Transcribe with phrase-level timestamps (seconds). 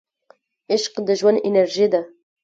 [0.73, 2.01] عشق د ژوند انرژي ده.